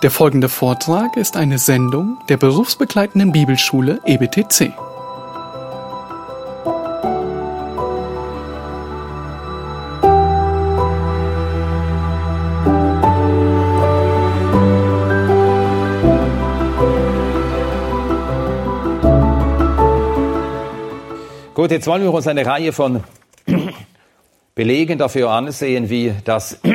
[0.00, 4.72] Der folgende Vortrag ist eine Sendung der berufsbegleitenden Bibelschule EBTC.
[21.54, 23.02] Gut, jetzt wollen wir uns eine Reihe von
[24.54, 26.60] Belegen dafür ansehen, wie das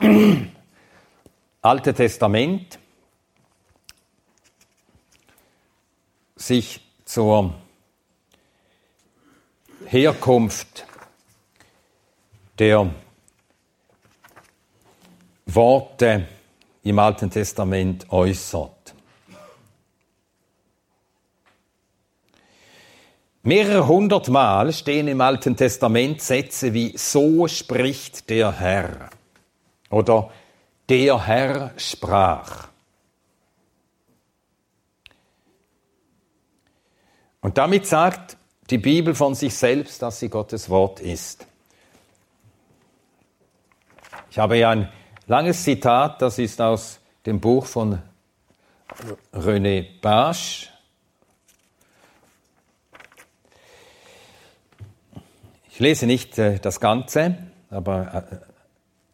[1.64, 2.78] Alte Testament
[6.36, 7.54] sich zur
[9.86, 10.86] Herkunft
[12.58, 12.92] der
[15.46, 16.28] Worte
[16.82, 18.94] im Alten Testament äußert.
[23.42, 29.08] Mehrere hundert Mal stehen im Alten Testament Sätze wie So spricht der Herr
[29.88, 30.30] oder
[30.88, 32.68] der Herr sprach.
[37.40, 38.36] Und damit sagt
[38.70, 41.46] die Bibel von sich selbst, dass sie Gottes Wort ist.
[44.30, 44.88] Ich habe ja ein
[45.26, 48.00] langes Zitat, das ist aus dem Buch von
[49.32, 50.70] René Basch.
[55.70, 57.36] Ich lese nicht äh, das Ganze,
[57.68, 58.53] aber äh,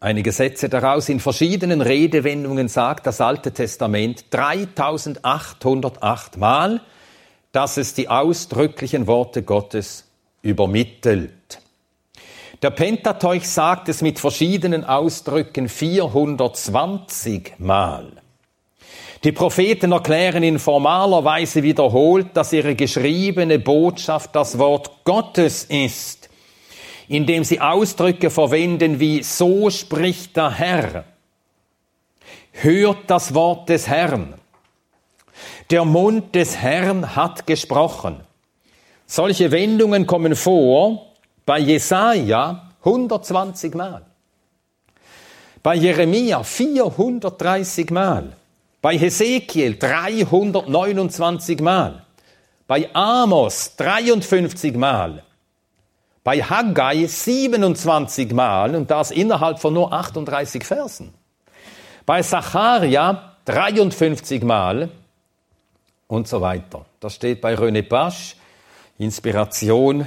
[0.00, 1.08] einige Sätze daraus.
[1.08, 6.80] In verschiedenen Redewendungen sagt das Alte Testament 3808 Mal,
[7.52, 10.06] dass es die ausdrücklichen Worte Gottes
[10.42, 11.60] übermittelt.
[12.62, 18.12] Der Pentateuch sagt es mit verschiedenen Ausdrücken 420 Mal.
[19.24, 26.29] Die Propheten erklären in formaler Weise wiederholt, dass ihre geschriebene Botschaft das Wort Gottes ist
[27.10, 31.04] indem sie Ausdrücke verwenden wie so spricht der Herr.
[32.52, 34.34] Hört das Wort des Herrn.
[35.70, 38.20] Der Mund des Herrn hat gesprochen.
[39.06, 41.06] Solche Wendungen kommen vor
[41.44, 44.06] bei Jesaja 120 Mal.
[45.64, 48.36] Bei Jeremia 430 Mal.
[48.80, 52.04] Bei Hesekiel 329 Mal.
[52.68, 55.24] Bei Amos 53 Mal
[56.22, 61.14] bei Haggai 27 Mal und das innerhalb von nur 38 Versen.
[62.04, 64.90] Bei Zacharia 53 Mal
[66.06, 66.84] und so weiter.
[67.00, 68.36] Das steht bei René Pasch,
[68.98, 70.06] Inspiration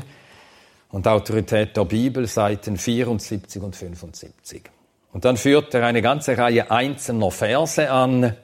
[0.90, 4.70] und Autorität der Bibel, Seiten 74 und 75.
[5.12, 8.36] Und dann führt er eine ganze Reihe einzelner Verse an.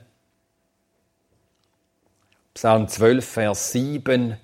[2.54, 4.38] Psalm 12, Vers 7,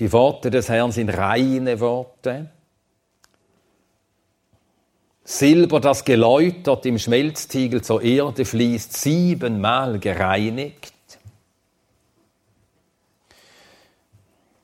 [0.00, 2.50] die Worte des Herrn sind reine Worte.
[5.24, 10.94] Silber, das geläutert im Schmelztiegel zur Erde fließt, siebenmal gereinigt.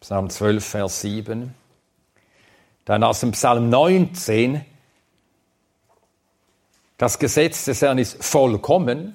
[0.00, 1.54] Psalm 12, Vers 7.
[2.86, 4.64] Dann aus dem Psalm 19.
[6.96, 9.14] Das Gesetz des Herrn ist vollkommen,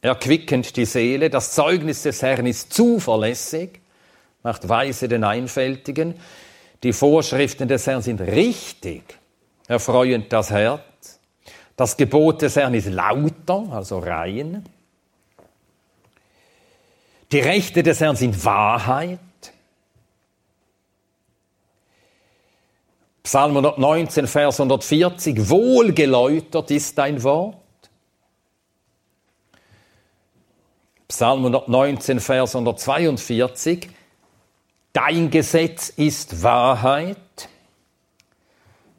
[0.00, 1.28] erquickend die Seele.
[1.28, 3.81] Das Zeugnis des Herrn ist zuverlässig
[4.42, 6.14] macht weise den Einfältigen.
[6.82, 9.18] Die Vorschriften des Herrn sind richtig,
[9.68, 11.20] erfreuend das Herz.
[11.76, 14.64] Das Gebot des Herrn ist lauter, also rein.
[17.30, 19.18] Die Rechte des Herrn sind Wahrheit.
[23.22, 27.56] Psalm 119, Vers 140, wohlgeläutert ist dein Wort.
[31.08, 33.88] Psalm 119, Vers 142,
[34.92, 37.16] Dein Gesetz ist Wahrheit.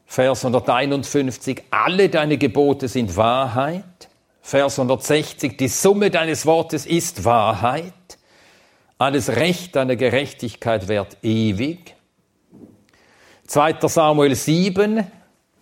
[0.07, 3.83] Vers 151, alle deine Gebote sind Wahrheit.
[4.41, 7.93] Vers 160, die Summe deines Wortes ist Wahrheit.
[8.97, 11.95] Alles Recht deiner Gerechtigkeit währt ewig.
[13.47, 13.87] 2.
[13.87, 15.05] Samuel 7,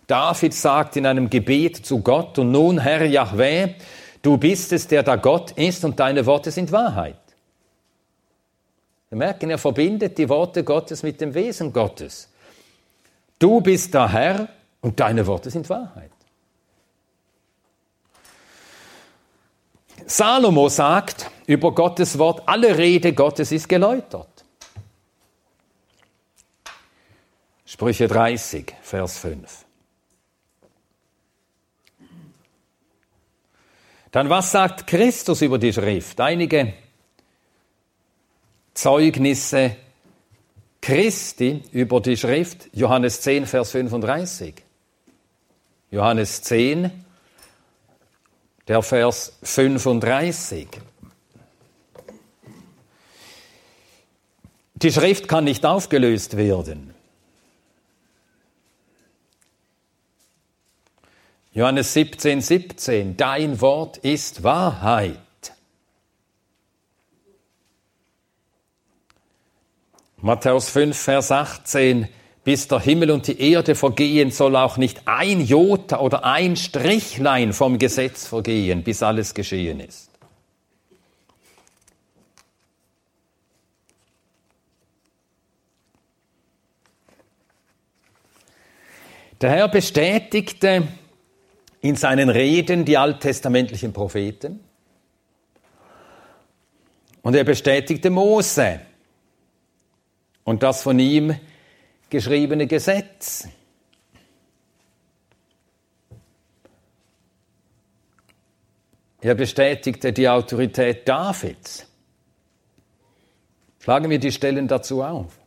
[0.06, 3.74] David sagt in einem Gebet zu Gott, und nun, Herr Yahweh,
[4.22, 7.21] du bist es, der da Gott ist, und deine Worte sind Wahrheit.
[9.12, 12.30] Wir merken, er verbindet die Worte Gottes mit dem Wesen Gottes.
[13.38, 14.48] Du bist der Herr
[14.80, 16.10] und deine Worte sind Wahrheit.
[20.06, 24.46] Salomo sagt über Gottes Wort, alle Rede Gottes ist geläutert.
[27.66, 29.66] Sprüche 30, Vers 5.
[34.10, 36.18] Dann was sagt Christus über die Schrift?
[36.18, 36.72] Einige
[38.74, 39.76] Zeugnisse
[40.80, 44.54] Christi über die Schrift, Johannes 10, Vers 35.
[45.90, 46.90] Johannes 10,
[48.66, 50.68] der Vers 35.
[54.74, 56.92] Die Schrift kann nicht aufgelöst werden.
[61.52, 65.18] Johannes 17, 17, dein Wort ist Wahrheit.
[70.24, 72.06] Matthäus 5, Vers 18,
[72.44, 77.52] bis der Himmel und die Erde vergehen, soll auch nicht ein Jota oder ein Strichlein
[77.52, 80.10] vom Gesetz vergehen, bis alles geschehen ist.
[89.40, 90.86] Der Herr bestätigte
[91.80, 94.60] in seinen Reden die alttestamentlichen Propheten.
[97.22, 98.82] Und er bestätigte Mose
[100.44, 101.38] und das von ihm
[102.10, 103.48] geschriebene Gesetz.
[109.20, 111.86] Er bestätigte die Autorität Davids.
[113.78, 115.38] Schlagen wir die Stellen dazu auf.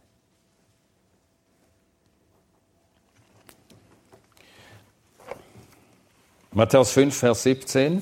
[6.51, 8.01] Matthäus 5, Vers 17.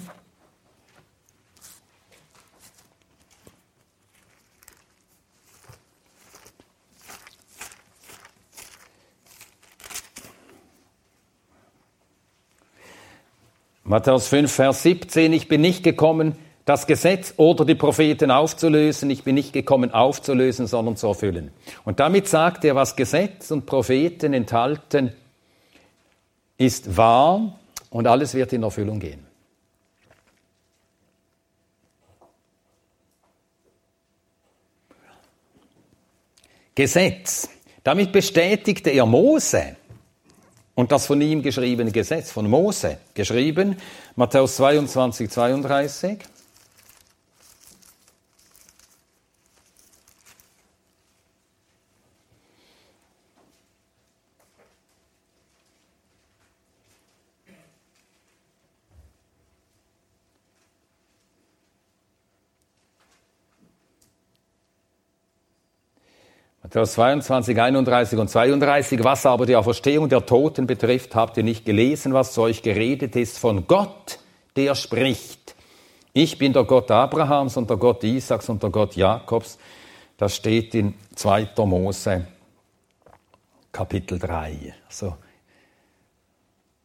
[13.94, 16.36] Matthäus 5, Vers 17, ich bin nicht gekommen,
[16.66, 21.51] das Gesetz oder die Propheten aufzulösen, ich bin nicht gekommen aufzulösen, sondern zu erfüllen.
[21.86, 25.13] Und damit sagt er, was Gesetz und Propheten enthalten,
[26.57, 27.60] ist wahr
[27.92, 29.28] und alles wird in Erfüllung gehen.
[36.74, 37.48] Gesetz.
[37.84, 39.75] Damit bestätigte er Mose
[40.75, 43.78] und das von ihm geschriebene Gesetz, von Mose geschrieben,
[44.16, 46.20] Matthäus 22, 32.
[66.69, 69.04] Vers 22, 31 und 32.
[69.04, 73.15] Was aber die Auferstehung der Toten betrifft, habt ihr nicht gelesen, was zu euch geredet
[73.15, 74.19] ist von Gott,
[74.56, 75.56] der spricht.
[76.13, 79.57] Ich bin der Gott Abrahams und der Gott Isaaks und der Gott Jakobs.
[80.18, 81.50] Das steht in 2.
[81.65, 82.27] Mose
[83.71, 84.75] Kapitel 3.
[84.88, 85.18] Also,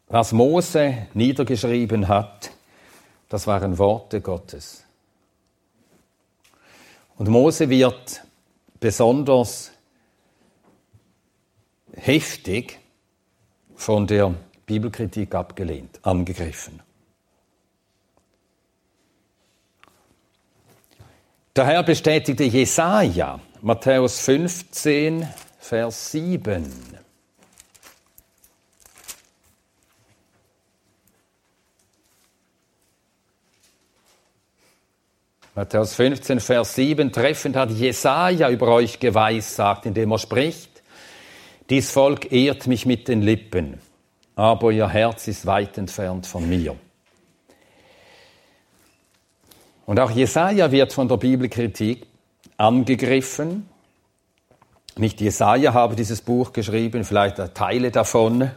[0.09, 2.51] was Mose niedergeschrieben hat,
[3.29, 4.85] das waren Worte Gottes.
[7.19, 8.23] Und Mose wird
[8.81, 9.73] besonders
[11.95, 12.79] heftig
[13.75, 14.35] von der
[14.67, 16.81] Bibelkritik abgelehnt, angegriffen.
[21.55, 25.27] Daher bestätigte Jesaja, Matthäus 15,
[25.59, 26.99] Vers 7.
[35.59, 40.85] Matthäus 15, Vers 7, treffend hat Jesaja über euch geweissagt, indem er spricht,
[41.69, 43.81] dies Volk ehrt mich mit den Lippen,
[44.37, 46.77] aber ihr Herz ist weit entfernt von mir.
[49.85, 52.07] Und auch Jesaja wird von der Bibelkritik
[52.57, 53.69] angegriffen.
[54.97, 58.49] Nicht Jesaja habe dieses Buch geschrieben, vielleicht Teile davon,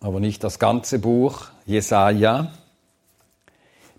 [0.00, 2.52] aber nicht das ganze Buch Jesaja.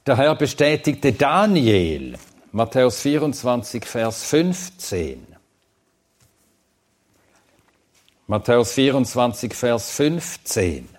[0.10, 2.18] Daher bestätigte Daniel,
[2.51, 5.24] Matthäus 24, Vers 15,
[8.25, 10.89] Matthäus 24, Vers 15.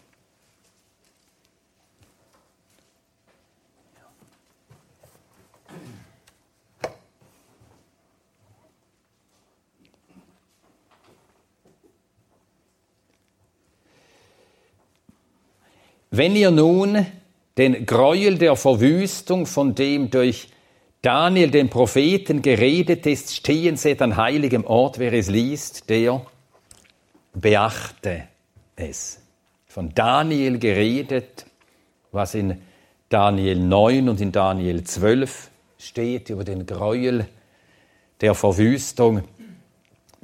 [16.12, 17.06] Wenn ihr nun
[17.58, 20.48] den Gräuel der Verwüstung, von dem durch
[21.02, 26.24] Daniel den Propheten geredet ist, stehen seht an heiligem Ort, wer es liest, der
[27.32, 28.24] beachte
[28.76, 29.20] es.
[29.66, 31.46] Von Daniel geredet,
[32.12, 32.60] was in
[33.08, 37.26] Daniel 9 und in Daniel 12 steht über den Gräuel
[38.20, 39.24] der Verwüstung.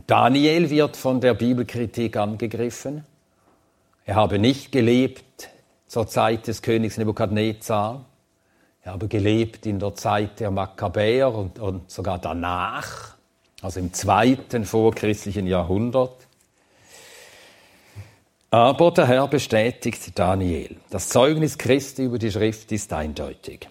[0.06, 3.04] Daniel wird von der Bibelkritik angegriffen.
[4.04, 5.48] Er habe nicht gelebt
[5.86, 8.04] zur Zeit des Königs Nebukadnezar.
[8.82, 13.16] Er habe gelebt in der Zeit der Makkabäer und, und sogar danach,
[13.62, 16.26] also im zweiten vorchristlichen Jahrhundert.
[18.50, 20.76] Aber der Herr bestätigt Daniel.
[20.90, 23.68] Das Zeugnis Christi über die Schrift ist eindeutig.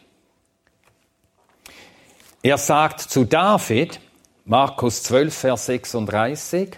[2.43, 4.00] Er sagt zu David,
[4.43, 6.77] Markus 12, Vers 36,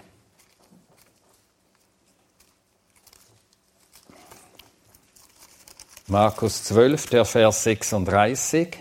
[6.10, 8.78] Markus 12, der Vers 36.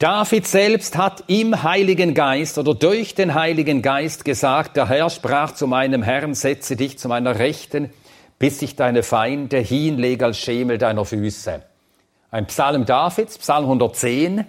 [0.00, 5.54] David selbst hat im Heiligen Geist oder durch den Heiligen Geist gesagt, der Herr sprach
[5.54, 7.92] zu meinem Herrn, setze dich zu meiner Rechten,
[8.40, 11.62] bis ich deine Feinde hinlege als Schemel deiner Füße.
[12.32, 14.44] Ein Psalm Davids, Psalm 110.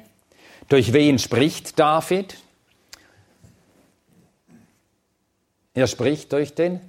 [0.69, 2.35] Durch wen spricht David?
[5.79, 6.81] Er spricht durch den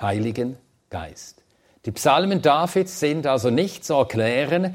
[0.00, 0.56] Heiligen
[0.88, 1.42] Geist.
[1.84, 4.74] Die Psalmen Davids sind also nicht zu erklären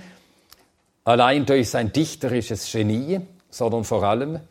[1.05, 4.41] allein durch sein dichterisches Genie, sondern vor allem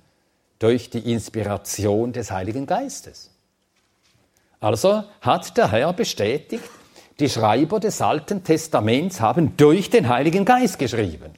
[0.58, 3.30] durch die Inspiration des Heiligen Geistes.
[4.58, 6.64] Also hat der Herr bestätigt,
[7.20, 11.32] die Schreiber des Alten Testaments haben durch den Heiligen Geist geschrieben.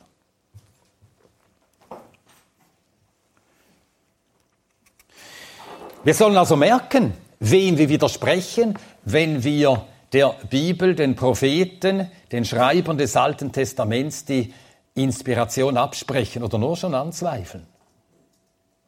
[6.02, 12.99] Wir sollen also merken, wem wir widersprechen, wenn wir der Bibel, den Propheten, den Schreibern
[12.99, 14.54] des Alten Testaments die
[14.94, 17.66] Inspiration absprechen oder nur schon anzweifeln.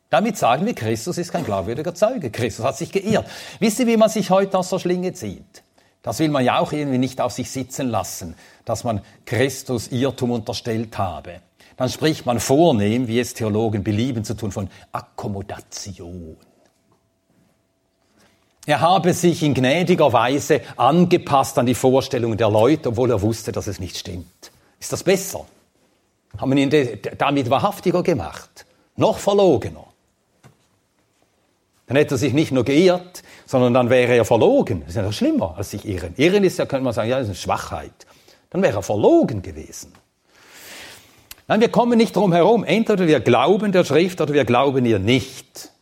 [0.08, 2.30] Damit sagen wir, Christus ist kein glaubwürdiger Zeuge.
[2.30, 3.26] Christus hat sich geirrt.
[3.58, 5.64] Wisst ihr, wie man sich heute aus der Schlinge zieht?
[6.02, 10.30] Das will man ja auch irgendwie nicht auf sich sitzen lassen, dass man Christus Irrtum
[10.30, 11.40] unterstellt habe.
[11.76, 16.36] Dann spricht man vornehm, wie es Theologen belieben zu tun, von Akkommodation.
[18.66, 23.52] Er habe sich in gnädiger Weise angepasst an die Vorstellungen der Leute, obwohl er wusste,
[23.52, 24.52] dass es nicht stimmt.
[24.80, 25.46] Ist das besser?
[26.38, 26.70] haben ihn
[27.18, 28.66] damit wahrhaftiger gemacht,
[28.96, 29.84] noch verlogener.
[31.86, 34.80] Dann hätte er sich nicht nur geirrt, sondern dann wäre er verlogen.
[34.80, 36.14] Das ist ja noch schlimmer als sich irren.
[36.16, 38.06] Irren ist ja, könnte man sagen, ja, das ist eine Schwachheit.
[38.48, 39.92] Dann wäre er verlogen gewesen.
[41.46, 42.64] Nein, wir kommen nicht drum herum.
[42.64, 45.72] Entweder wir glauben der Schrift oder wir glauben ihr nicht.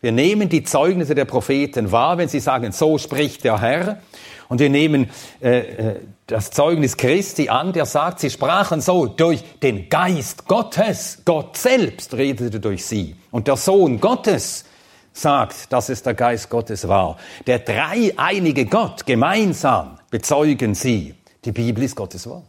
[0.00, 4.00] Wir nehmen die Zeugnisse der Propheten wahr, wenn sie sagen, so spricht der Herr.
[4.48, 5.10] Und wir nehmen
[5.40, 11.22] äh, äh, das Zeugnis Christi an, der sagt, sie sprachen so durch den Geist Gottes.
[11.24, 13.16] Gott selbst redete durch sie.
[13.30, 14.64] Und der Sohn Gottes
[15.12, 17.16] sagt, dass es der Geist Gottes war.
[17.46, 21.14] Der dreieinige Gott gemeinsam bezeugen sie.
[21.44, 22.44] Die Bibel ist Gottes Wort.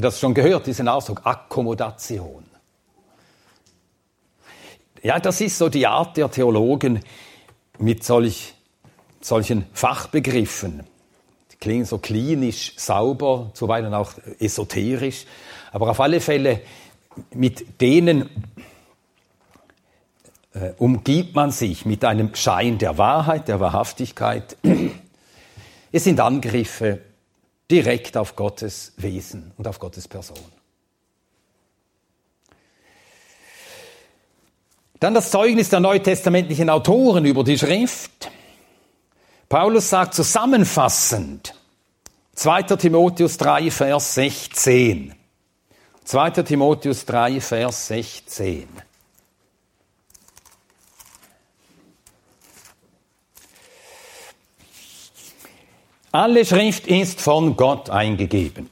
[0.00, 2.44] Du hast schon gehört, diesen Ausdruck Akkommodation.
[5.02, 7.00] Ja, das ist so die Art der Theologen
[7.78, 8.54] mit solch,
[9.20, 10.84] solchen Fachbegriffen.
[11.52, 15.26] Die klingen so klinisch, sauber, zuweilen auch esoterisch,
[15.70, 16.62] aber auf alle Fälle
[17.34, 18.30] mit denen
[20.54, 24.56] äh, umgibt man sich mit einem Schein der Wahrheit, der Wahrhaftigkeit.
[25.92, 27.09] Es sind Angriffe
[27.70, 30.38] direkt auf Gottes Wesen und auf Gottes Person.
[34.98, 38.30] Dann das Zeugnis der neutestamentlichen Autoren über die Schrift.
[39.48, 41.54] Paulus sagt zusammenfassend,
[42.34, 42.62] 2.
[42.62, 45.14] Timotheus 3, Vers 16.
[46.04, 46.30] 2.
[46.42, 48.68] Timotheus 3, Vers 16.
[56.12, 58.68] Alle Schrift ist von Gott eingegeben.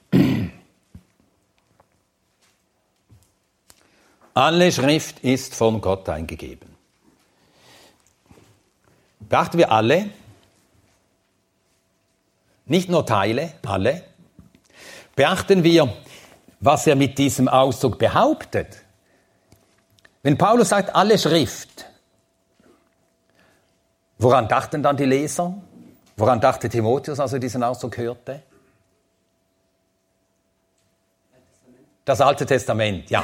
[4.34, 6.68] Alle Schrift ist von Gott eingegeben.
[9.20, 10.10] Beachten wir alle,
[12.66, 14.02] nicht nur Teile, alle.
[15.14, 15.94] Beachten wir,
[16.58, 18.84] was er mit diesem Ausdruck behauptet.
[20.24, 21.86] Wenn Paulus sagt, alle Schrift,
[24.18, 25.54] woran dachten dann die Leser?
[26.18, 28.42] Woran dachte Timotheus, als er diesen Ausdruck hörte?
[32.04, 33.22] Das Alte Testament, ja.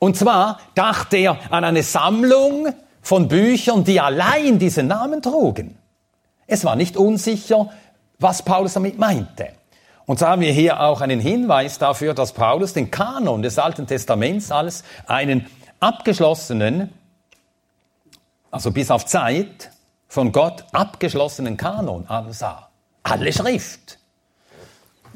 [0.00, 5.78] Und zwar dachte er an eine Sammlung von Büchern, die allein diesen Namen trugen.
[6.48, 7.70] Es war nicht unsicher,
[8.18, 9.50] was Paulus damit meinte.
[10.06, 13.86] Und so haben wir hier auch einen Hinweis dafür, dass Paulus den Kanon des Alten
[13.86, 15.46] Testaments als einen
[15.78, 16.92] abgeschlossenen,
[18.50, 19.71] also bis auf Zeit,
[20.12, 22.68] von Gott abgeschlossenen Kanon ansah.
[23.02, 23.98] Alle Schrift.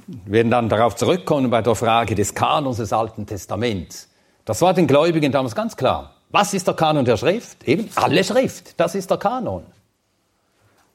[0.06, 4.08] Wir werden dann darauf zurückkommen bei der Frage des Kanons des Alten Testaments.
[4.46, 6.14] Das war den Gläubigen damals ganz klar.
[6.30, 7.64] Was ist der Kanon der Schrift?
[7.64, 8.80] Eben alle Schrift.
[8.80, 9.66] Das ist der Kanon.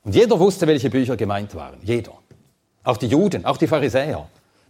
[0.03, 1.77] Und jeder wusste, welche Bücher gemeint waren.
[1.83, 2.13] Jeder.
[2.83, 4.27] Auch die Juden, auch die Pharisäer,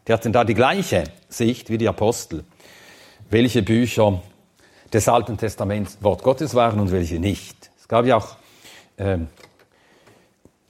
[0.09, 2.43] die hatten da die gleiche Sicht wie die Apostel,
[3.29, 4.21] welche Bücher
[4.91, 7.71] des Alten Testaments Wort Gottes waren und welche nicht.
[7.79, 8.35] Es gab ja auch
[9.01, 9.27] ähm,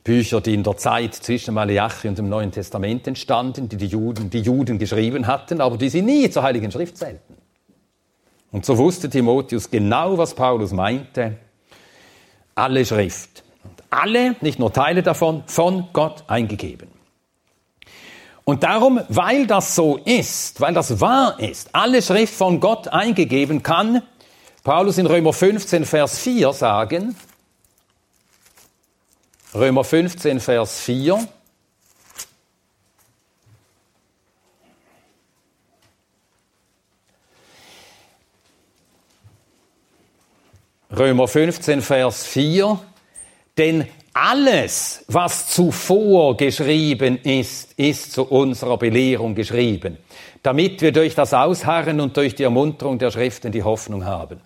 [0.04, 4.30] Bücher, die in der Zeit zwischen Malachi und dem Neuen Testament entstanden, die die Juden,
[4.32, 7.36] die Juden geschrieben hatten, aber die sie nie zur Heiligen Schrift zählten.
[8.52, 11.38] Und so wusste Timotheus genau, was Paulus meinte.
[12.56, 13.44] Alle Schrift.
[13.64, 16.90] Und alle, nicht nur Teile davon, von Gott eingegeben.
[18.44, 23.62] Und darum, weil das so ist, weil das wahr ist, alle Schrift von Gott eingegeben,
[23.62, 24.02] kann
[24.64, 27.16] Paulus in Römer 15, Vers 4 sagen,
[29.53, 31.27] Römer 15, Vers 4.
[40.98, 42.79] Römer 15, Vers 4.
[43.58, 49.98] Denn alles, was zuvor geschrieben ist, ist zu unserer Belehrung geschrieben,
[50.43, 54.39] damit wir durch das Ausharren und durch die Ermunterung der Schriften die Hoffnung haben.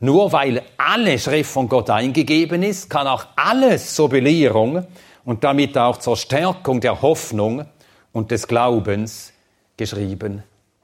[0.00, 4.86] Nur weil alle Schrift von Gott eingegeben ist, kann auch alles zur Belehrung
[5.24, 7.66] und damit auch zur Stärkung der Hoffnung
[8.12, 9.32] und des Glaubens
[9.76, 10.42] geschrieben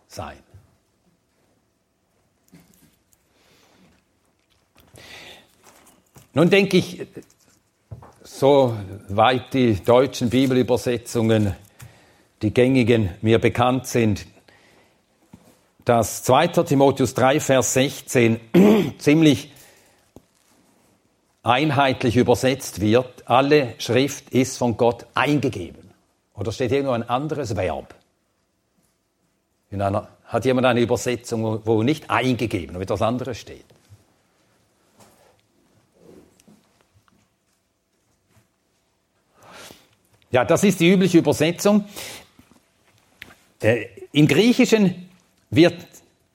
[0.08, 0.38] sein.
[6.32, 7.06] Nun denke ich,
[8.24, 8.76] so
[9.08, 11.54] weit die deutschen Bibelübersetzungen,
[12.42, 14.26] die gängigen, mir bekannt sind,
[15.84, 16.48] dass 2.
[16.48, 18.40] Timotheus 3, Vers 16
[18.98, 19.52] ziemlich
[21.42, 25.90] einheitlich übersetzt wird, alle Schrift ist von Gott eingegeben.
[26.34, 27.94] Oder steht irgendwo ein anderes Verb?
[29.70, 33.64] In einer, hat jemand eine Übersetzung, wo nicht eingegeben, wo etwas anderes steht?
[40.30, 41.84] Ja, das ist die übliche Übersetzung.
[43.60, 45.03] Äh, Im Griechischen
[45.54, 45.76] wird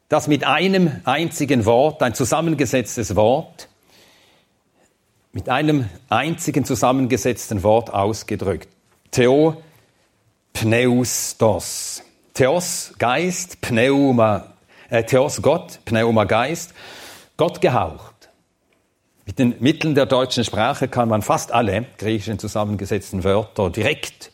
[0.10, 3.70] das mit einem einzigen Wort, ein zusammengesetztes Wort,
[5.32, 8.70] mit einem einzigen zusammengesetzten Wort ausgedrückt.
[9.12, 9.62] Theo
[10.54, 12.04] Pneustos.
[12.34, 14.54] Theos Geist, Pneuma,
[14.90, 16.74] äh, Theos Gott, Pneuma Geist,
[17.38, 18.30] Gott gehaucht.
[19.26, 24.32] Mit den Mitteln der deutschen Sprache kann man fast alle griechischen zusammengesetzten Wörter direkt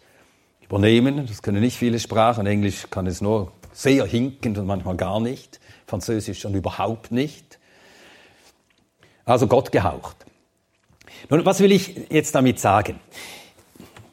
[0.63, 1.25] übernehmen.
[1.27, 2.47] Das können nicht viele Sprachen.
[2.47, 7.59] Englisch kann es nur sehr hinkend und manchmal gar nicht, Französisch schon überhaupt nicht.
[9.25, 10.15] Also Gott gehaucht.
[11.29, 12.99] Nun, was will ich jetzt damit sagen?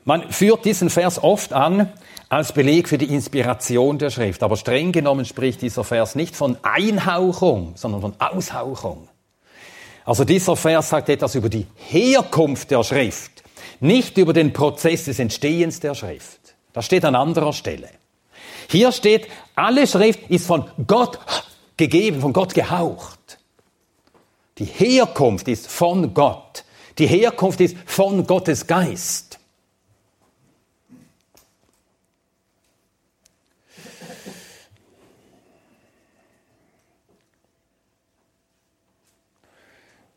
[0.04, 1.92] Man führt diesen Vers oft an
[2.28, 6.56] als Beleg für die Inspiration der Schrift, aber streng genommen spricht dieser Vers nicht von
[6.62, 9.08] Einhauchung, sondern von Aushauchung.
[10.04, 13.44] Also dieser Vers sagt etwas über die Herkunft der Schrift,
[13.78, 16.56] nicht über den Prozess des Entstehens der Schrift.
[16.72, 17.88] Das steht an anderer Stelle.
[18.68, 21.18] Hier steht, alle Schrift ist von Gott
[21.76, 23.38] gegeben, von Gott gehaucht.
[24.58, 26.64] Die Herkunft ist von Gott.
[26.98, 29.38] Die Herkunft ist von Gottes Geist.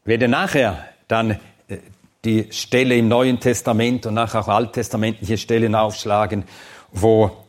[0.02, 1.80] Ich werde nachher dann äh,
[2.24, 6.44] die Stelle im Neuen Testament und nachher auch alttestamentliche Stellen aufschlagen,
[6.92, 7.45] wo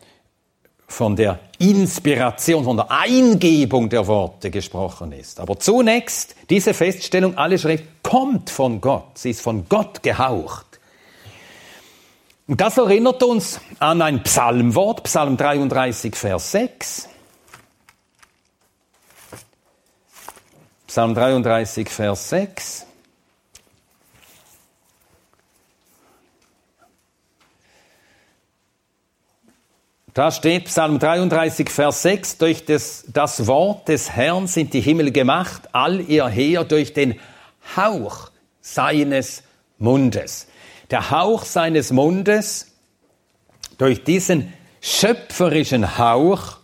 [0.87, 5.41] von der Inspiration, von der Eingebung der Worte gesprochen ist.
[5.41, 10.67] Aber zunächst diese Feststellung, alle Schrift kommt von Gott, sie ist von Gott gehaucht.
[12.47, 17.09] Und das erinnert uns an ein Psalmwort, Psalm 33, Vers 6.
[20.87, 22.86] Psalm 33, Vers 6.
[30.17, 35.13] Da steht Psalm 33, Vers 6, durch das, das Wort des Herrn sind die Himmel
[35.13, 37.21] gemacht, all ihr Heer durch den
[37.77, 38.31] Hauch
[38.63, 39.43] seines
[39.77, 40.49] Mundes.
[40.91, 42.73] Der Hauch seines Mundes,
[43.77, 46.61] durch diesen schöpferischen Hauch,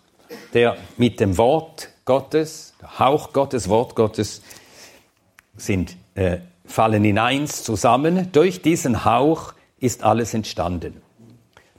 [0.55, 4.41] der mit dem Wort Gottes, der Hauch Gottes, Wort Gottes,
[5.59, 8.33] sind, äh, fallen in eins zusammen.
[8.33, 11.03] Durch diesen Hauch ist alles entstanden.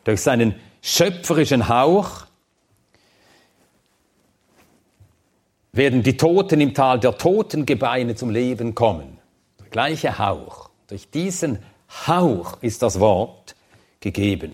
[0.03, 2.27] Durch seinen schöpferischen Hauch
[5.71, 9.17] werden die Toten im Tal der Totengebeine zum Leben kommen.
[9.59, 10.69] Der gleiche Hauch.
[10.87, 11.63] Durch diesen
[12.05, 13.55] Hauch ist das Wort
[13.99, 14.53] gegeben.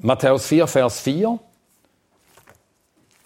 [0.00, 1.38] Matthäus 4, Vers 4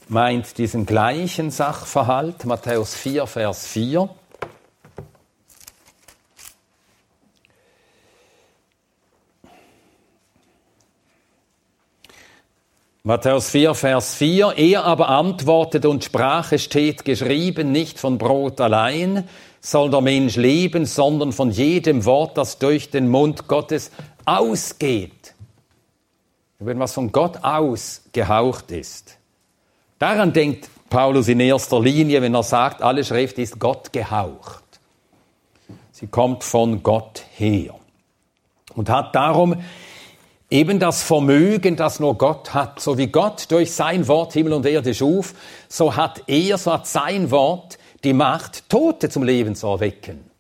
[0.09, 2.45] meint diesen gleichen Sachverhalt.
[2.47, 4.09] Matthäus 4, Vers 4.
[13.05, 14.55] Matthäus 4, Vers 4.
[14.59, 19.29] Er aber antwortete und sprach, es steht geschrieben, nicht von Brot allein
[19.61, 23.91] soll der Mensch leben, sondern von jedem Wort, das durch den Mund Gottes
[24.25, 25.35] ausgeht.
[26.61, 29.19] Wenn was von Gott ausgehaucht ist.
[29.99, 34.63] Daran denkt Paulus in erster Linie, wenn er sagt, alle Schrift ist Gott gehaucht.
[35.91, 37.75] Sie kommt von Gott her
[38.77, 39.57] und hat darum
[40.53, 42.79] eben das Vermögen, das nur Gott hat.
[42.79, 45.35] So wie Gott durch sein Wort Himmel und Erde schuf,
[45.69, 50.31] so hat er, so hat sein Wort die Macht, Tote zum Leben zu erwecken.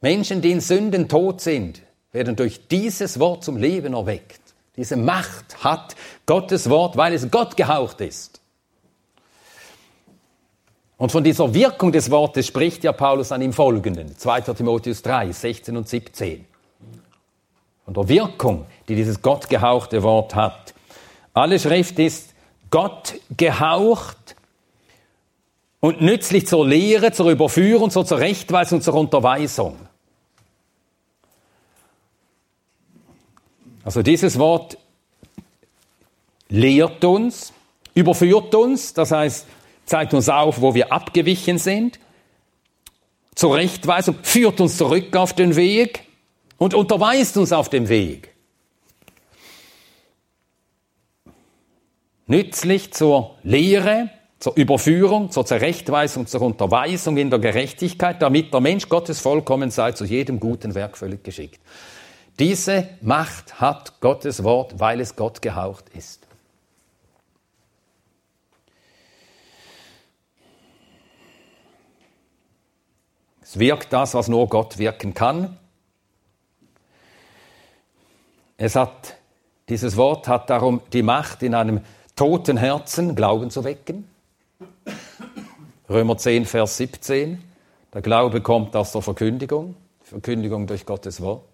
[0.00, 4.40] Menschen, die in Sünden tot sind, werden durch dieses Wort zum Leben erweckt.
[4.76, 5.94] Diese Macht hat
[6.24, 8.40] Gottes Wort, weil es Gott gehaucht ist.
[10.96, 14.40] Und von dieser Wirkung des Wortes spricht ja Paulus an im Folgenden, 2.
[14.40, 16.46] Timotheus 3, 16 und 17
[17.88, 20.74] und der Wirkung, die dieses Gott gehauchte Wort hat.
[21.32, 22.34] Alle Schrift ist
[22.70, 24.36] Gott gehaucht
[25.80, 29.78] und nützlich zur Lehre, zur Überführung, zur Zurechtweisung, zur Unterweisung.
[33.84, 34.76] Also dieses Wort
[36.50, 37.54] lehrt uns,
[37.94, 39.46] überführt uns, das heißt,
[39.86, 41.98] zeigt uns auf, wo wir abgewichen sind,
[43.34, 46.07] Zurechtweisung, führt uns zurück auf den Weg,
[46.58, 48.34] und unterweist uns auf dem Weg.
[52.26, 58.88] Nützlich zur Lehre, zur Überführung, zur Zurechtweisung, zur Unterweisung in der Gerechtigkeit, damit der Mensch
[58.88, 61.60] Gottes vollkommen sei, zu jedem guten Werk völlig geschickt.
[62.38, 66.26] Diese Macht hat Gottes Wort, weil es Gott gehaucht ist.
[73.42, 75.58] Es wirkt das, was nur Gott wirken kann.
[78.60, 79.16] Es hat,
[79.68, 81.80] dieses Wort hat darum die Macht, in einem
[82.16, 84.10] toten Herzen Glauben zu wecken.
[85.88, 87.42] Römer 10, Vers 17.
[87.94, 91.44] Der Glaube kommt aus der Verkündigung, Verkündigung durch Gottes Wort.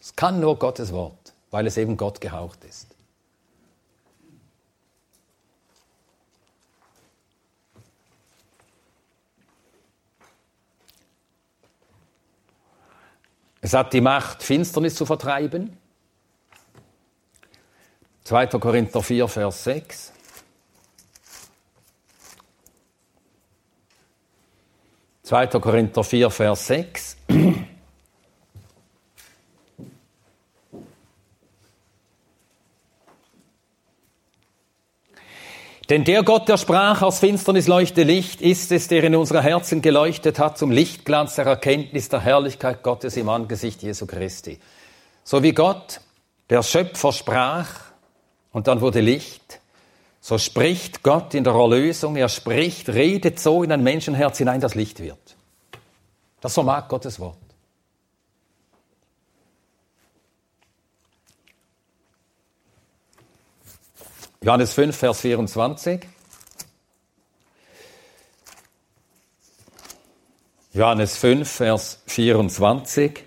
[0.00, 2.88] Es kann nur Gottes Wort, weil es eben Gott gehaucht ist.
[13.60, 15.76] Es hat die Macht, Finsternis zu vertreiben.
[18.24, 18.46] 2.
[18.46, 20.12] Korinther 4, Vers 6.
[25.22, 27.16] Zweiter Korinther 4, Vers 6.
[35.90, 39.82] Denn der Gott, der sprach, aus Finsternis leuchte Licht, ist es, der in unsere Herzen
[39.82, 44.60] geleuchtet hat zum Lichtglanz der Erkenntnis der Herrlichkeit Gottes im Angesicht Jesu Christi.
[45.24, 46.00] So wie Gott,
[46.48, 47.68] der Schöpfer, sprach
[48.52, 49.58] und dann wurde Licht,
[50.20, 54.76] so spricht Gott in der Erlösung, er spricht, redet so in ein Menschenherz hinein, dass
[54.76, 55.36] Licht wird.
[56.40, 57.36] Das vermag Gottes Wort.
[64.42, 66.00] Johannes 5, Vers 24.
[70.72, 73.24] Johannes 5, Vers 24.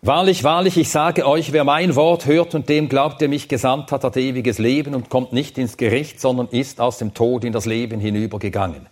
[0.00, 3.92] Wahrlich, wahrlich, ich sage euch, wer mein Wort hört und dem glaubt, der mich gesandt
[3.92, 7.52] hat, hat ewiges Leben und kommt nicht ins Gericht, sondern ist aus dem Tod in
[7.52, 8.86] das Leben hinübergegangen.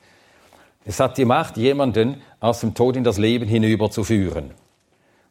[0.84, 4.50] Es hat die Macht, jemanden aus dem Tod in das Leben hinüberzuführen.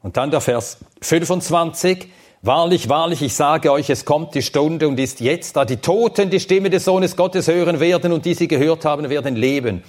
[0.01, 2.07] Und dann der Vers 25.
[2.43, 6.29] Wahrlich, wahrlich, ich sage euch, es kommt die Stunde und ist jetzt, da die Toten
[6.29, 9.83] die Stimme des Sohnes Gottes hören werden und die sie gehört haben, werden leben.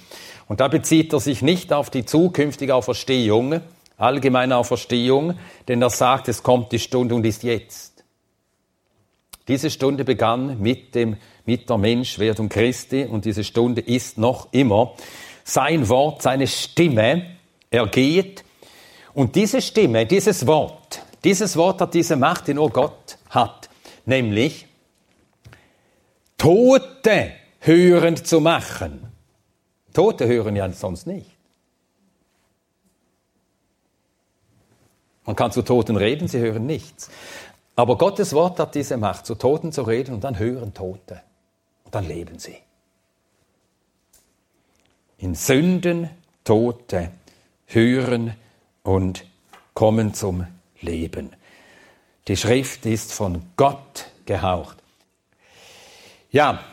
[0.47, 3.61] Und da bezieht er sich nicht auf die zukünftige Auferstehung,
[3.97, 5.35] allgemeine Auferstehung,
[5.67, 8.03] denn er sagt, es kommt die Stunde und ist jetzt.
[9.47, 14.93] Diese Stunde begann mit dem, mit der Menschwerdung Christi und diese Stunde ist noch immer.
[15.43, 17.25] Sein Wort, seine Stimme
[17.69, 18.43] ergeht
[19.19, 23.69] und diese Stimme, dieses Wort, dieses Wort hat diese Macht, die nur Gott hat,
[24.05, 24.65] nämlich
[26.37, 29.11] Tote hörend zu machen.
[29.91, 31.29] Tote hören ja sonst nicht.
[35.25, 37.09] Man kann zu Toten reden, sie hören nichts.
[37.75, 41.21] Aber Gottes Wort hat diese Macht, zu Toten zu reden und dann hören Tote.
[41.83, 42.55] Und dann leben sie.
[45.17, 46.09] In Sünden
[46.45, 47.11] Tote
[47.65, 48.33] hören
[48.89, 49.23] und
[49.75, 50.47] kommen zum
[50.81, 51.29] Leben.
[52.27, 54.77] Die Schrift ist von Gott gehaucht.
[56.31, 56.63] Ja,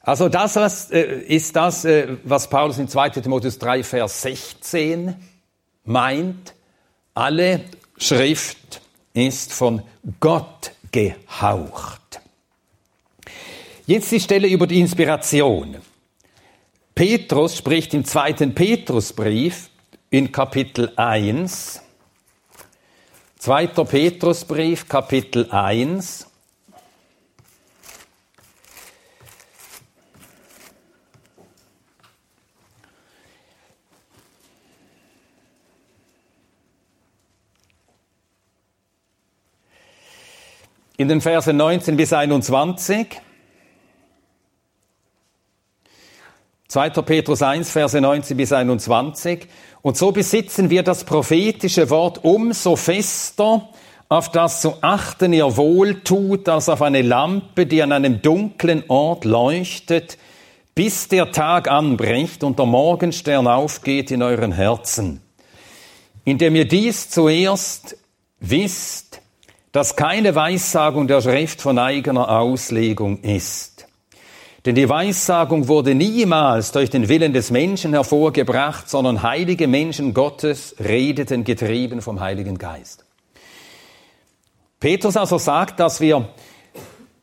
[0.00, 5.14] Also das was, äh, ist das, äh, was Paulus in 2 Timotheus 3, Vers 16
[5.84, 6.54] meint.
[7.12, 7.64] Alle
[7.98, 8.80] Schrift
[9.12, 9.82] ist von
[10.18, 12.22] Gott gehaucht.
[13.86, 15.76] Jetzt die Stelle über die Inspiration.
[16.94, 19.68] Petrus spricht im zweiten Petrusbrief
[20.10, 21.82] in Kapitel 1,
[23.38, 26.26] zweiter Petrusbrief, Kapitel 1,
[40.96, 43.20] in den Versen 19 bis 21.
[46.68, 46.90] 2.
[46.90, 49.48] Petrus 1, Verse 19 bis 21.
[49.82, 53.68] Und so besitzen wir das prophetische Wort umso fester,
[54.08, 58.84] auf das zu achten ihr wohl tut, als auf eine Lampe, die an einem dunklen
[58.88, 60.16] Ort leuchtet,
[60.74, 65.20] bis der Tag anbricht und der Morgenstern aufgeht in euren Herzen.
[66.24, 67.96] Indem ihr dies zuerst
[68.40, 69.20] wisst,
[69.72, 73.67] dass keine Weissagung der Schrift von eigener Auslegung ist.
[74.64, 80.74] Denn die Weissagung wurde niemals durch den Willen des Menschen hervorgebracht, sondern heilige Menschen Gottes
[80.80, 83.04] redeten getrieben vom Heiligen Geist.
[84.80, 86.28] Petrus also sagt, dass wir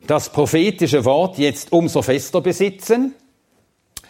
[0.07, 3.15] das prophetische Wort jetzt umso fester besitzen.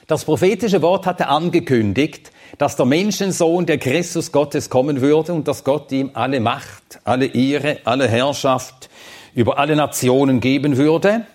[0.08, 5.64] Das prophetische Wort hatte angekündigt, dass der Menschensohn, der Christus Gottes, kommen würde und dass
[5.64, 8.90] Gott ihm alle Macht, alle Ehre, alle Herrschaft
[9.34, 11.26] über alle Nationen geben würde.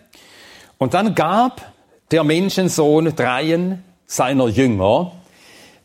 [0.79, 1.70] Und dann gab
[2.11, 5.13] der Menschensohn dreien seiner Jünger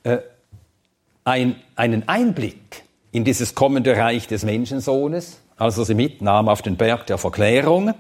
[0.04, 0.18] äh,
[1.24, 6.78] ein, einen Einblick in dieses kommende Reich des Menschensohnes, als er sie mitnahm auf den
[6.78, 7.94] Berg der Verklärung.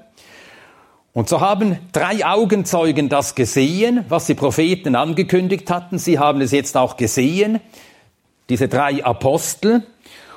[1.13, 5.97] Und so haben drei Augenzeugen das gesehen, was die Propheten angekündigt hatten.
[5.97, 7.61] Sie haben es jetzt auch gesehen,
[8.49, 9.83] diese drei Apostel.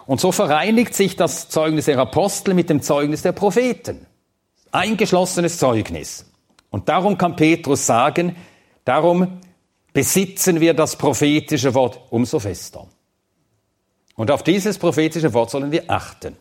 [0.06, 4.06] Und so vereinigt sich das Zeugnis der Apostel mit dem Zeugnis der Propheten.
[4.70, 6.26] Eingeschlossenes Zeugnis.
[6.70, 8.36] Und darum kann Petrus sagen,
[8.84, 9.40] darum
[9.92, 12.86] besitzen wir das prophetische Wort umso fester.
[14.16, 16.36] Und auf dieses prophetische Wort sollen wir achten.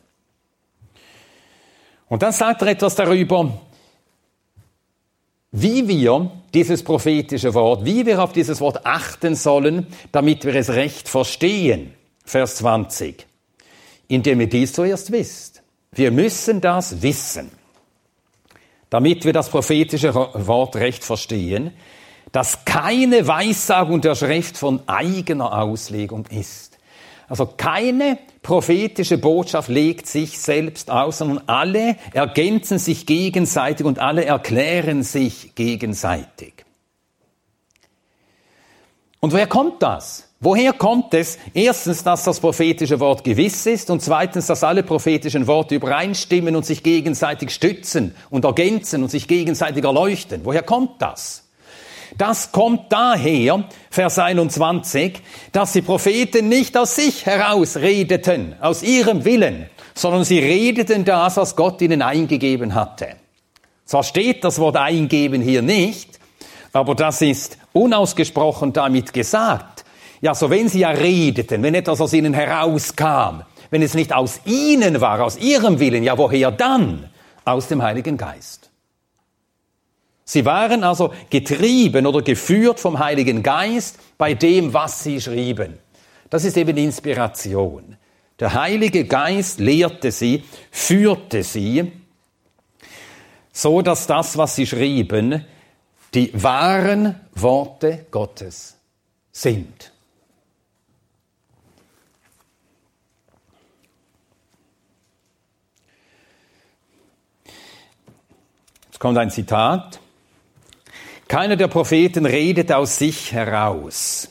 [2.10, 3.52] Und dann sagt er etwas darüber,
[5.52, 10.70] wie wir dieses prophetische Wort, wie wir auf dieses Wort achten sollen, damit wir es
[10.70, 11.94] recht verstehen.
[12.24, 13.26] Vers 20.
[14.08, 15.64] Indem ihr dies zuerst wisst.
[15.92, 17.52] Wir müssen das wissen,
[18.90, 21.72] damit wir das prophetische Wort recht verstehen,
[22.32, 26.78] dass keine Weissagung der Schrift von eigener Auslegung ist.
[27.30, 34.24] Also keine prophetische Botschaft legt sich selbst aus, sondern alle ergänzen sich gegenseitig und alle
[34.24, 36.66] erklären sich gegenseitig.
[39.20, 40.27] Und woher kommt das?
[40.40, 41.40] Woher kommt es?
[41.56, 46.64] Erstens, dass das prophetische Wort gewiss ist und zweitens, dass alle prophetischen Worte übereinstimmen und
[46.64, 50.42] sich gegenseitig stützen und ergänzen und sich gegenseitig erleuchten.
[50.44, 51.44] Woher kommt das?
[52.18, 55.22] Das kommt daher, Vers 21,
[55.52, 61.38] dass die Propheten nicht aus sich heraus redeten, aus ihrem Willen, sondern sie redeten das,
[61.38, 63.16] was Gott ihnen eingegeben hatte.
[63.86, 66.20] Zwar steht das Wort eingeben hier nicht,
[66.74, 69.77] aber das ist unausgesprochen damit gesagt.
[70.22, 74.42] Ja, so wenn sie ja redeten, wenn etwas aus ihnen herauskam, wenn es nicht aus
[74.46, 77.10] ihnen war, aus ihrem Willen, ja woher dann?
[77.46, 78.70] Aus dem Heiligen Geist.
[80.26, 85.80] Sie waren also getrieben oder geführt vom Heiligen Geist bei dem, was sie schrieben.
[86.30, 87.96] Das ist eben Inspiration.
[88.40, 91.94] Der Heilige Geist lehrte sie, führte sie,
[93.54, 95.46] so dass das, was sie schrieben,
[96.14, 98.76] die wahren Worte Gottes
[99.32, 99.92] sind.
[108.98, 110.00] Jetzt kommt ein Zitat.
[111.28, 114.28] Keiner der Propheten redet aus sich heraus.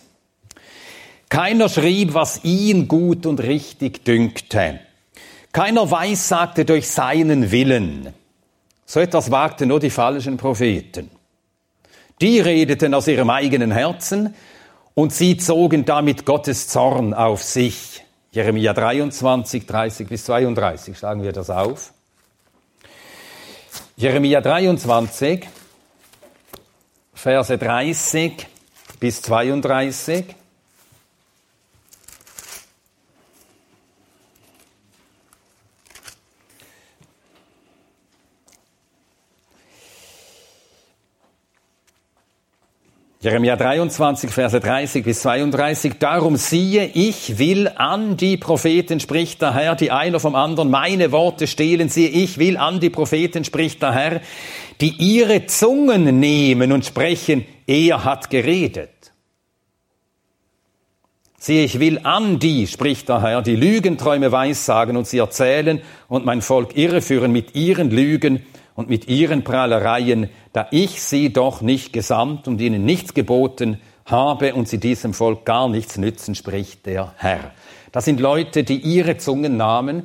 [1.28, 4.80] Keiner schrieb, was ihn gut und richtig dünkte.
[5.52, 8.12] Keiner weissagte durch seinen Willen.
[8.86, 11.12] So etwas wagten nur die falschen Propheten.
[12.20, 14.34] Die redeten aus ihrem eigenen Herzen
[14.94, 18.02] und sie zogen damit Gottes Zorn auf sich.
[18.32, 21.92] Jeremia 23, 30 bis 32, schlagen wir das auf.
[23.96, 25.46] Jeremia 23,
[27.14, 28.46] Verse 30
[29.00, 30.34] bis 32.
[43.26, 45.94] Jeremia 23, Verse 30 bis 32.
[45.98, 51.10] Darum siehe, ich will an die Propheten, spricht der Herr, die einer vom anderen meine
[51.10, 51.88] Worte stehlen.
[51.88, 54.20] Siehe, ich will an die Propheten, spricht der Herr,
[54.80, 58.90] die ihre Zungen nehmen und sprechen, er hat geredet.
[61.36, 66.24] Siehe, ich will an die, spricht der Herr, die Lügenträume weissagen und sie erzählen und
[66.24, 71.92] mein Volk irreführen mit ihren Lügen und mit ihren Prahlereien, da ich sie doch nicht
[71.92, 77.14] gesandt und ihnen nichts geboten habe und sie diesem Volk gar nichts nützen, spricht der
[77.16, 77.50] Herr.
[77.90, 80.04] Das sind Leute, die ihre Zungen nahmen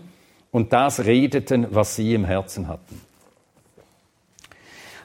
[0.51, 3.01] und das redeten, was sie im Herzen hatten.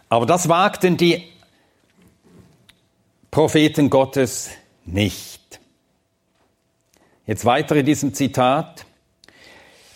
[0.09, 1.25] Aber das wagten die
[3.33, 4.51] Propheten Gottes
[4.85, 5.61] nicht.
[7.27, 8.87] Jetzt weiter in diesem Zitat.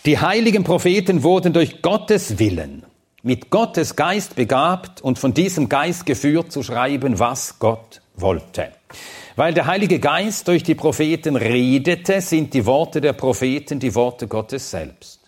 [0.05, 2.85] Die heiligen Propheten wurden durch Gottes Willen
[3.23, 8.71] mit Gottes Geist begabt und von diesem Geist geführt zu schreiben, was Gott wollte.
[9.35, 14.27] Weil der Heilige Geist durch die Propheten redete, sind die Worte der Propheten die Worte
[14.27, 15.19] Gottes selbst.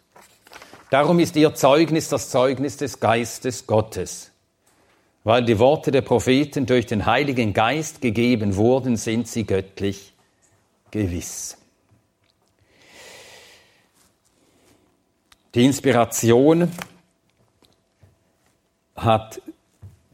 [0.90, 4.32] Darum ist ihr Zeugnis das Zeugnis des Geistes Gottes.
[5.24, 10.14] Weil die Worte der Propheten durch den Heiligen Geist gegeben wurden, sind sie göttlich
[10.92, 11.58] gewiss.
[15.56, 16.72] Die Inspiration
[19.04, 19.42] hat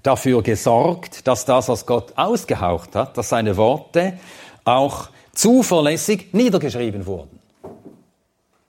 [0.03, 4.17] dafür gesorgt, dass das, was Gott ausgehaucht hat, dass seine Worte
[4.63, 7.39] auch zuverlässig niedergeschrieben wurden.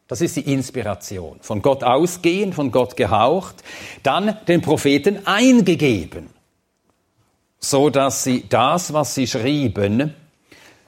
[0.09, 1.39] Das ist die Inspiration.
[1.41, 3.63] Von Gott ausgehend, von Gott gehaucht,
[4.03, 6.31] dann den Propheten eingegeben,
[7.61, 10.15] so dass sie das, was sie schrieben,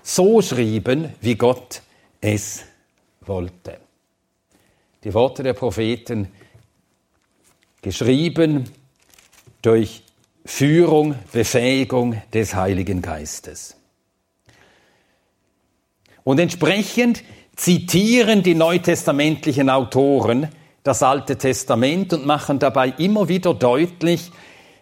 [0.02, 1.82] so schrieben, wie Gott
[2.20, 2.64] es
[3.20, 3.78] wollte.
[5.04, 6.32] Die Worte der Propheten
[7.80, 8.68] geschrieben
[9.62, 10.02] durch
[10.44, 13.76] Führung, Befähigung des Heiligen Geistes.
[16.24, 17.22] Und entsprechend
[17.56, 20.48] zitieren die neutestamentlichen Autoren
[20.82, 24.32] das Alte Testament und machen dabei immer wieder deutlich,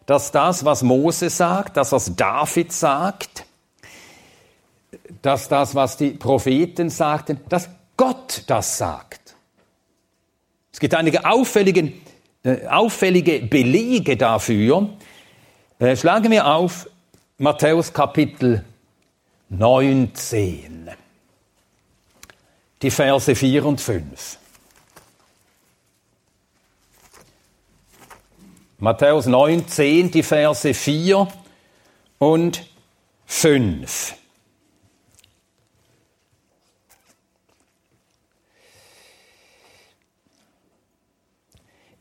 [0.06, 3.44] dass das, was Mose sagt, das, was David sagt,
[5.22, 9.34] dass das, was die Propheten sagten, dass Gott das sagt.
[10.72, 11.92] Es gibt einige auffällige
[12.42, 14.88] äh, auffällige Belege dafür.
[15.78, 16.88] Äh, schlagen wir auf
[17.38, 18.64] Matthäus Kapitel
[19.50, 20.90] 19,
[22.82, 24.38] die Verse 4 und 5.
[28.78, 31.28] Matthäus 19, die Verse 4
[32.18, 32.66] und
[33.26, 34.14] 5.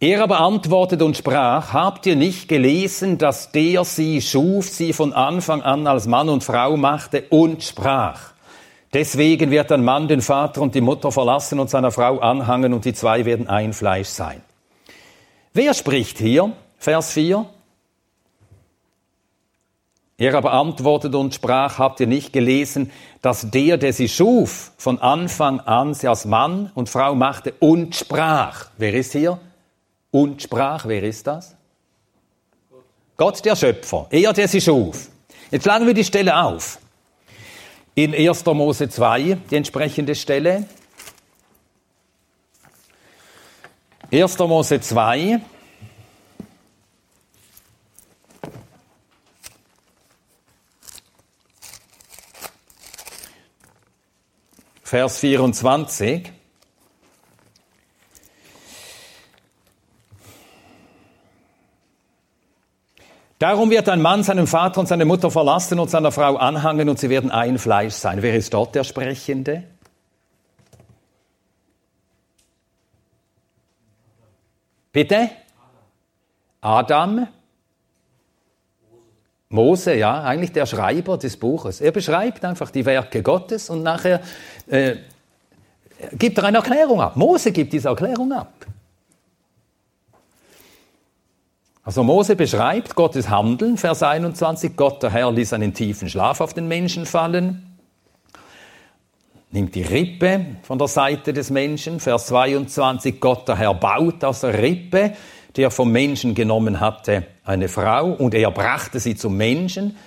[0.01, 5.11] Er aber antwortete und sprach, habt ihr nicht gelesen, dass der sie schuf, sie von
[5.11, 8.31] Anfang an als Mann und Frau machte und sprach.
[8.93, 12.85] Deswegen wird ein Mann den Vater und die Mutter verlassen und seiner Frau anhangen und
[12.85, 14.41] die zwei werden ein Fleisch sein.
[15.53, 16.53] Wer spricht hier?
[16.77, 17.45] Vers 4.
[20.17, 22.89] Er aber antwortete und sprach, habt ihr nicht gelesen,
[23.21, 27.95] dass der, der sie schuf, von Anfang an sie als Mann und Frau machte und
[27.97, 28.67] sprach.
[28.77, 29.39] Wer ist hier?
[30.11, 30.85] Und sprach.
[30.85, 31.55] Wer ist das?
[32.69, 32.83] Gott,
[33.17, 34.07] Gott der Schöpfer.
[34.09, 35.09] Er, der sie schuf.
[35.51, 36.79] Jetzt schlagen wir die Stelle auf.
[37.95, 38.45] In 1.
[38.45, 40.65] Mose 2, die entsprechende Stelle.
[44.11, 44.39] 1.
[44.39, 45.41] Mose 2.
[54.83, 56.38] Vers 24.
[63.39, 66.99] Darum wird ein Mann seinen Vater und seine Mutter verlassen und seiner Frau anhangen und
[66.99, 68.21] sie werden ein Fleisch sein.
[68.21, 69.63] Wer ist dort der Sprechende?
[74.91, 75.29] Bitte?
[76.59, 77.27] Adam?
[79.47, 81.79] Mose, ja, eigentlich der Schreiber des Buches.
[81.79, 84.19] Er beschreibt einfach die Werke Gottes und nachher
[84.67, 84.97] äh,
[86.11, 87.15] gibt er eine Erklärung ab.
[87.15, 88.53] Mose gibt diese Erklärung ab.
[91.89, 96.53] Also Mose beschreibt Gottes Handeln, Vers 21, Gott der Herr ließ einen tiefen Schlaf auf
[96.53, 97.79] den Menschen fallen,
[99.49, 104.41] nimmt die Rippe von der Seite des Menschen, Vers 22, Gott der Herr baut aus
[104.41, 105.13] der Rippe,
[105.55, 109.97] die er vom Menschen genommen hatte, eine Frau und er brachte sie zum Menschen.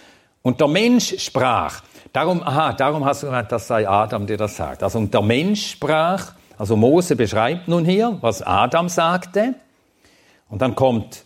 [0.43, 4.55] Und der Mensch sprach, darum, aha, darum hast du gesagt, das sei Adam, der das
[4.55, 4.85] sagt.
[4.85, 9.57] Also und der Mensch sprach, also Mose beschreibt nun hier, was Adam sagte.
[10.49, 11.25] Und dann kommt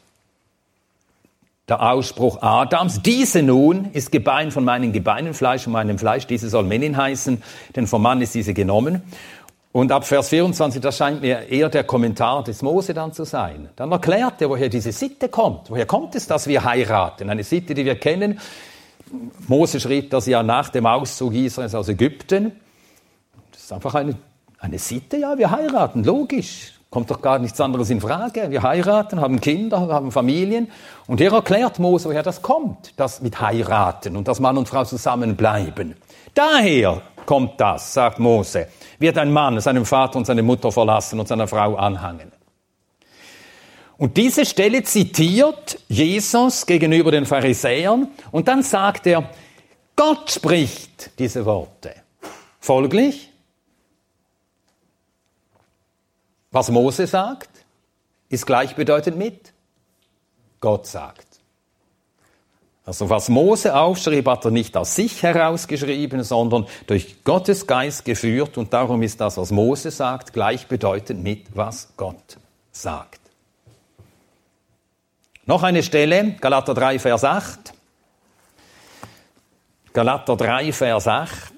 [1.68, 6.48] der Ausspruch Adams, diese nun ist Gebein von meinen Gebeinen, Fleisch von meinem Fleisch, diese
[6.48, 7.42] soll Menin heißen,
[7.74, 9.02] denn vom Mann ist diese genommen.
[9.72, 13.68] Und ab Vers 24, das scheint mir eher der Kommentar des Mose dann zu sein.
[13.76, 15.68] Dann erklärt er, woher diese Sitte kommt.
[15.68, 17.28] Woher kommt es, dass wir heiraten?
[17.28, 18.40] Eine Sitte, die wir kennen.
[19.48, 22.52] Mose schrieb das ja nach dem Auszug Israels aus Ägypten.
[23.52, 24.16] Das ist einfach eine,
[24.60, 26.75] eine Sitte, ja, wir heiraten, logisch.
[26.91, 28.51] Kommt doch gar nichts anderes in Frage.
[28.51, 30.70] Wir heiraten, haben Kinder, haben Familien.
[31.07, 34.84] Und er erklärt Mose, woher das kommt, das mit heiraten und dass Mann und Frau
[34.84, 35.97] zusammenbleiben.
[36.34, 38.68] Daher kommt das, sagt Mose,
[38.99, 42.30] wird ein Mann seinem Vater und seine Mutter verlassen und seiner Frau anhangen.
[43.99, 49.30] Und diese Stelle zitiert Jesus gegenüber den Pharisäern und dann sagt er,
[49.97, 51.95] Gott spricht diese Worte.
[52.61, 53.32] Folglich,
[56.57, 57.50] was Mose sagt,
[58.30, 59.52] ist gleichbedeutend mit
[60.59, 61.26] Gott sagt.
[62.86, 68.57] Also was Mose aufschrieb, hat er nicht aus sich herausgeschrieben, sondern durch Gottes Geist geführt
[68.57, 72.38] und darum ist das, was Mose sagt, gleichbedeutend mit, was Gott
[72.72, 73.20] sagt.
[75.44, 77.74] Noch eine Stelle, Galater 3, Vers 8.
[79.92, 81.55] Galater 3, Vers 8.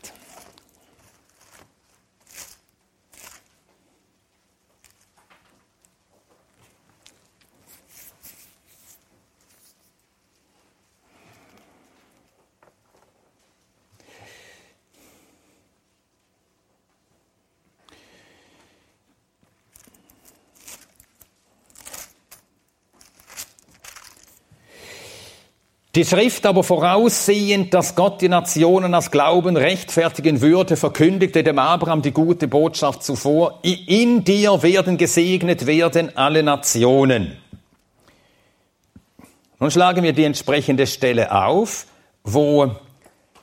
[25.95, 32.03] Die Schrift aber voraussehend, dass Gott die Nationen aus Glauben rechtfertigen würde, verkündigte dem Abraham
[32.03, 37.39] die gute Botschaft zuvor, in dir werden gesegnet werden alle Nationen.
[39.59, 41.87] Nun schlagen wir die entsprechende Stelle auf,
[42.23, 42.77] wo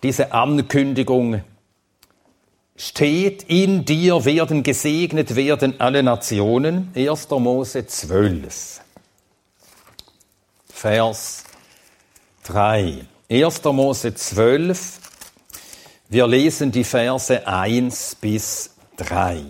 [0.04, 1.42] diese Ankündigung
[2.76, 6.92] steht, in dir werden gesegnet werden alle Nationen.
[6.96, 7.30] 1.
[7.32, 8.82] Mose 12,
[10.72, 11.45] Vers
[12.46, 13.08] 3.
[13.28, 13.64] 1.
[13.64, 15.00] Mose 12.
[16.10, 19.42] Wir lesen die Verse 1 bis 3.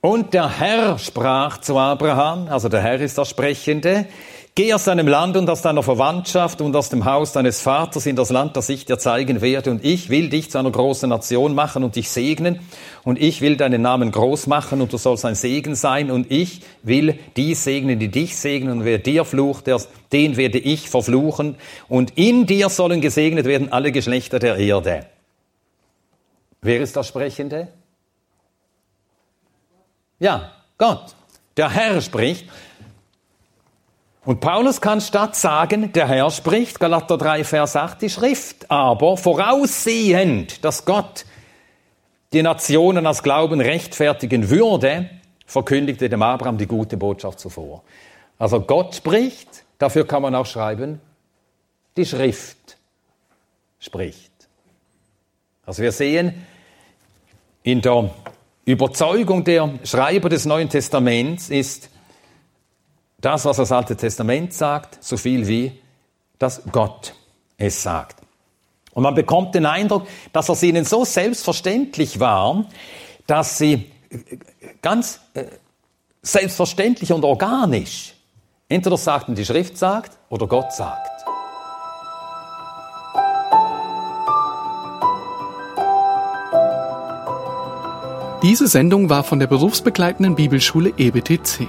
[0.00, 4.06] Und der Herr sprach zu Abraham, also der Herr ist der Sprechende,
[4.56, 8.16] Geh aus deinem Land und aus deiner Verwandtschaft und aus dem Haus deines Vaters in
[8.16, 9.70] das Land, das ich dir zeigen werde.
[9.70, 12.58] Und ich will dich zu einer großen Nation machen und dich segnen.
[13.04, 16.10] Und ich will deinen Namen groß machen und du sollst ein Segen sein.
[16.10, 18.78] Und ich will die segnen, die dich segnen.
[18.78, 19.66] Und wer dir flucht,
[20.12, 21.54] den werde ich verfluchen.
[21.88, 25.06] Und in dir sollen gesegnet werden alle Geschlechter der Erde.
[26.60, 27.68] Wer ist der Sprechende?
[30.18, 31.14] Ja, Gott.
[31.56, 32.46] Der Herr spricht.
[34.24, 39.16] Und Paulus kann statt sagen, der Herr spricht, Galater 3, Vers 8, die Schrift aber
[39.16, 41.24] voraussehend, dass Gott
[42.34, 45.08] die Nationen als Glauben rechtfertigen würde,
[45.46, 47.82] verkündigte dem Abraham die gute Botschaft zuvor.
[48.38, 51.00] Also Gott spricht, dafür kann man auch schreiben,
[51.96, 52.76] die Schrift
[53.78, 54.30] spricht.
[55.64, 56.46] Also wir sehen
[57.62, 58.10] in der
[58.66, 61.90] Überzeugung der Schreiber des Neuen Testaments ist,
[63.20, 65.72] das, was das Alte Testament sagt, so viel wie,
[66.38, 67.14] dass Gott
[67.56, 68.16] es sagt.
[68.92, 72.64] Und man bekommt den Eindruck, dass es ihnen so selbstverständlich war,
[73.26, 73.90] dass sie
[74.82, 75.44] ganz äh,
[76.22, 78.14] selbstverständlich und organisch
[78.68, 81.08] entweder sagten, die Schrift sagt oder Gott sagt.
[88.42, 91.68] Diese Sendung war von der berufsbegleitenden Bibelschule EBTC.